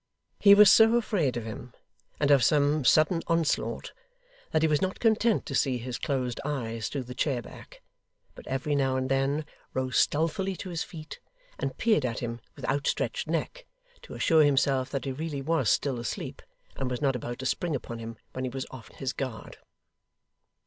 He 0.39 0.55
was 0.55 0.71
so 0.71 0.95
afraid 0.95 1.37
of 1.37 1.45
him, 1.45 1.73
and 2.19 2.31
of 2.31 2.43
some 2.43 2.83
sudden 2.83 3.21
onslaught, 3.27 3.93
that 4.49 4.63
he 4.63 4.67
was 4.67 4.81
not 4.81 4.99
content 4.99 5.45
to 5.45 5.53
see 5.53 5.77
his 5.77 5.99
closed 5.99 6.41
eyes 6.43 6.89
through 6.89 7.03
the 7.03 7.13
chair 7.13 7.39
back, 7.39 7.83
but 8.33 8.47
every 8.47 8.73
now 8.73 8.95
and 8.97 9.11
then, 9.11 9.45
rose 9.75 9.97
stealthily 9.99 10.55
to 10.55 10.71
his 10.71 10.81
feet, 10.81 11.19
and 11.59 11.77
peered 11.77 12.03
at 12.03 12.17
him 12.17 12.41
with 12.55 12.65
outstretched 12.65 13.27
neck, 13.27 13.67
to 14.01 14.15
assure 14.15 14.41
himself 14.41 14.89
that 14.89 15.05
he 15.05 15.11
really 15.11 15.43
was 15.43 15.69
still 15.69 15.99
asleep, 15.99 16.41
and 16.77 16.89
was 16.89 16.99
not 16.99 17.15
about 17.15 17.37
to 17.37 17.45
spring 17.45 17.75
upon 17.75 17.99
him 17.99 18.17
when 18.33 18.43
he 18.43 18.49
was 18.49 18.65
off 18.71 18.87
his 18.87 19.13
guard. 19.13 19.59